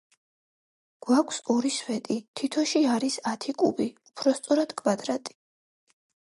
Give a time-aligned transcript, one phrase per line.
[1.05, 5.41] გვაქვს ორი სვეტი, თითოში არის ათი კუბი, უფრო სწორედ კვადრატი.